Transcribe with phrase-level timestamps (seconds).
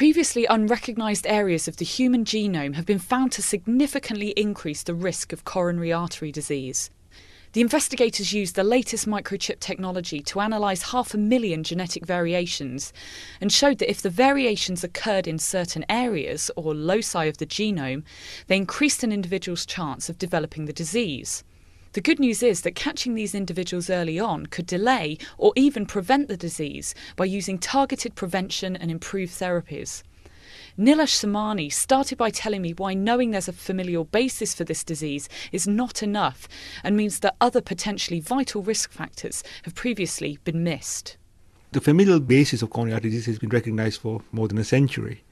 [0.00, 5.30] previously unrecognised areas of the human genome have been found to significantly increase the risk
[5.30, 6.88] of coronary artery disease.
[7.52, 12.94] The investigators used the latest microchip technology to analyse half a million genetic variations
[13.42, 18.02] and showed that if the variations occurred in certain areas or loci of the genome,
[18.46, 21.44] they increased an individual's chance of developing the disease.
[21.92, 26.28] The good news is that catching these individuals early on could delay or even prevent
[26.28, 30.04] the disease by using targeted prevention and improved therapies.
[30.78, 35.28] Nilesh Samani started by telling me why knowing there's a familial basis for this disease
[35.50, 36.46] is not enough
[36.84, 41.16] and means that other potentially vital risk factors have previously been missed.
[41.72, 45.24] The familial basis of coronary artery disease has been recognized for more than a century.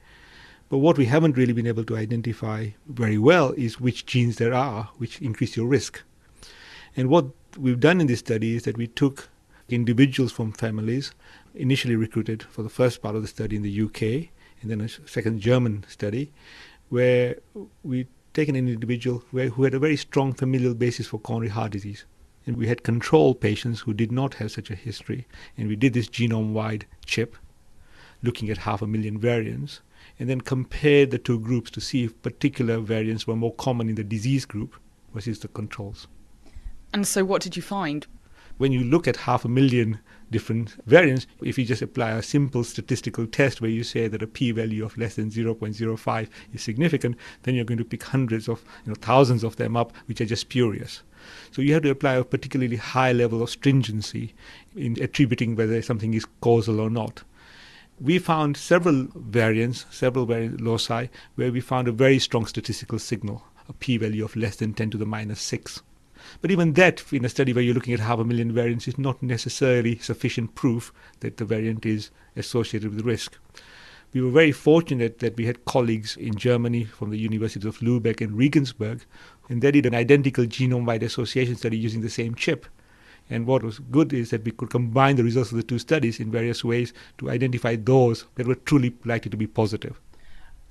[0.67, 4.53] But what we haven't really been able to identify very well is which genes there
[4.53, 6.03] are which increase your risk.
[6.95, 9.29] And what we've done in this study is that we took
[9.69, 11.13] individuals from families
[11.55, 14.29] initially recruited for the first part of the study in the UK
[14.61, 16.31] and then a second German study,
[16.89, 17.37] where
[17.83, 21.71] we taken an individual where, who had a very strong familial basis for coronary heart
[21.71, 22.05] disease.
[22.45, 25.27] And we had control patients who did not have such a history.
[25.57, 27.35] And we did this genome wide chip,
[28.23, 29.81] looking at half a million variants,
[30.19, 33.95] and then compared the two groups to see if particular variants were more common in
[33.95, 34.75] the disease group
[35.13, 36.07] versus the controls.
[36.93, 38.07] And so, what did you find?
[38.57, 39.99] When you look at half a million
[40.31, 41.27] different variants.
[41.41, 44.97] If you just apply a simple statistical test where you say that a p-value of
[44.97, 49.43] less than 0.05 is significant, then you're going to pick hundreds of, you know, thousands
[49.43, 51.03] of them up, which are just spurious.
[51.51, 54.33] So you have to apply a particularly high level of stringency
[54.75, 57.23] in attributing whether something is causal or not.
[57.99, 63.43] We found several variants, several variant loci, where we found a very strong statistical signal,
[63.67, 65.81] a p-value of less than 10 to the minus 6.
[66.41, 68.97] But even that, in a study where you're looking at half a million variants, is
[68.97, 73.37] not necessarily sufficient proof that the variant is associated with risk.
[74.11, 78.21] We were very fortunate that we had colleagues in Germany from the universities of Lübeck
[78.21, 79.05] and Regensburg,
[79.49, 82.65] and they did an identical genome wide association study using the same chip.
[83.29, 86.19] And what was good is that we could combine the results of the two studies
[86.19, 89.99] in various ways to identify those that were truly likely to be positive.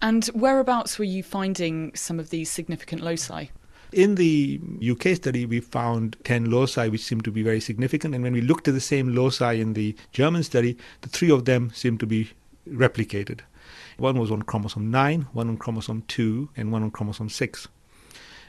[0.02, 3.46] And whereabouts were you finding some of these significant loci?
[3.92, 8.14] In the UK study, we found 10 loci which seemed to be very significant.
[8.14, 11.46] And when we looked at the same loci in the German study, the three of
[11.46, 12.30] them seemed to be
[12.68, 13.40] replicated.
[13.96, 17.68] One was on chromosome 9, one on chromosome 2, and one on chromosome 6.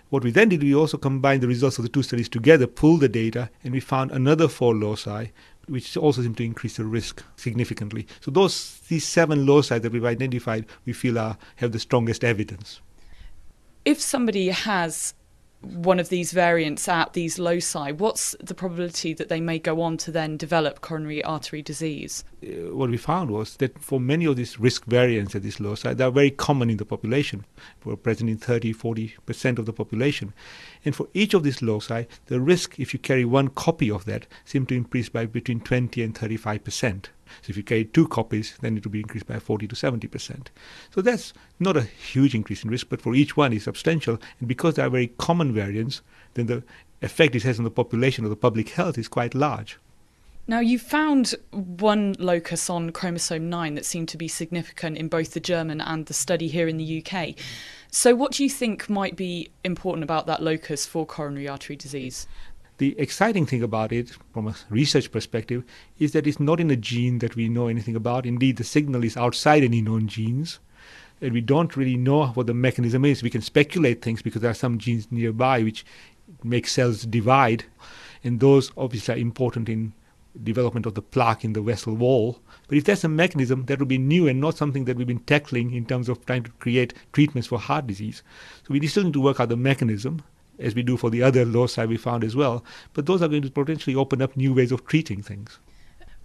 [0.09, 3.01] What we then did, we also combined the results of the two studies together, pulled
[3.01, 5.27] the data, and we found another four loci,
[5.67, 8.07] which also seem to increase the risk significantly.
[8.19, 12.81] So those these seven loci that we've identified, we feel are, have the strongest evidence.
[13.85, 15.13] If somebody has
[15.61, 19.97] one of these variants at these loci, what's the probability that they may go on
[19.97, 22.23] to then develop coronary artery disease?
[22.41, 25.93] Uh, what we found was that for many of these risk variants at these loci,
[25.93, 27.45] they are very common in the population,
[27.83, 30.33] were present in 30, 40% of the population.
[30.85, 34.27] And for each of these loci, the risk, if you carry one copy of that,
[34.45, 37.05] seemed to increase by between 20 and 35%.
[37.41, 40.47] So if you carry two copies, then it will be increased by 40 to 70%.
[40.93, 44.19] So that's not a huge increase in risk, but for each one is substantial.
[44.39, 46.01] And because they are very common variants,
[46.33, 46.63] then the
[47.01, 49.79] effect it has on the population or the public health is quite large.
[50.49, 55.33] Now, you found one locus on chromosome 9 that seemed to be significant in both
[55.33, 57.35] the German and the study here in the UK.
[57.91, 62.25] So, what do you think might be important about that locus for coronary artery disease?
[62.79, 65.65] The exciting thing about it, from a research perspective,
[65.99, 68.25] is that it's not in a gene that we know anything about.
[68.25, 70.59] Indeed, the signal is outside any known genes.
[71.19, 73.21] And we don't really know what the mechanism is.
[73.21, 75.85] We can speculate things because there are some genes nearby which
[76.41, 77.65] make cells divide.
[78.23, 79.91] And those obviously are important in
[80.41, 82.39] development of the plaque in the vessel wall.
[82.69, 85.19] But if that's a mechanism, that would be new and not something that we've been
[85.19, 88.23] tackling in terms of trying to create treatments for heart disease.
[88.65, 90.23] So we still need to work out the mechanism
[90.59, 92.63] as we do for the other loci we found as well.
[92.93, 95.59] But those are going to potentially open up new ways of treating things.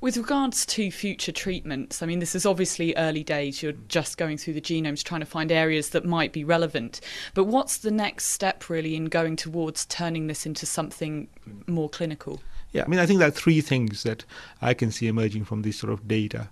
[0.01, 3.63] With regards to future treatments, I mean, this is obviously early days.
[3.63, 7.01] You're just going through the genomes trying to find areas that might be relevant.
[7.33, 11.29] But what's the next step really in going towards turning this into something
[11.67, 12.43] more clinical?
[12.73, 14.27] Yeah, I mean, I think there are three things that
[14.61, 16.51] I can see emerging from this sort of data.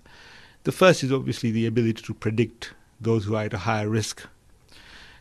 [0.63, 4.25] The first is obviously the ability to predict those who are at a higher risk.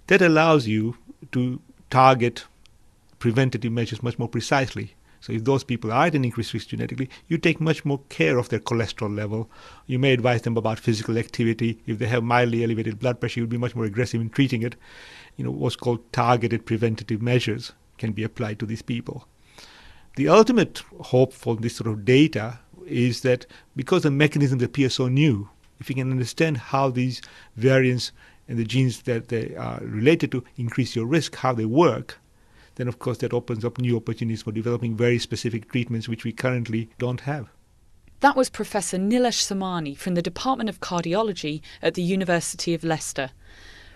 [0.07, 0.97] That allows you
[1.33, 1.61] to
[1.91, 2.45] target
[3.23, 4.97] preventative measures much more precisely.
[5.21, 8.37] So if those people are at an increased risk genetically, you take much more care
[8.37, 9.49] of their cholesterol level.
[9.87, 11.79] You may advise them about physical activity.
[11.87, 14.75] If they have mildly elevated blood pressure, you'll be much more aggressive in treating it.
[15.37, 19.29] You know, what's called targeted preventative measures can be applied to these people.
[20.17, 23.47] The ultimate hope for this sort of data is that
[23.77, 25.49] because the mechanisms appear so new,
[25.79, 27.23] if we can understand how these
[27.55, 28.11] variants
[28.49, 32.19] and the genes that they are related to increase your risk, how they work,
[32.77, 36.33] then of course that opens up new opportunities for developing very specific treatments which we
[36.33, 37.49] currently don't have.
[38.21, 43.31] That was Professor Nilesh Samani from the Department of Cardiology at the University of Leicester.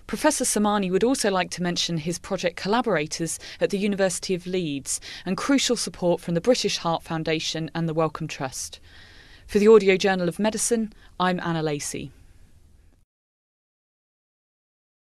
[0.06, 5.00] Professor Samani would also like to mention his project collaborators at the University of Leeds
[5.25, 8.79] and crucial support from the British Heart Foundation and the Wellcome Trust.
[9.46, 12.11] For the Audio Journal of Medicine, I'm Anna Lacey.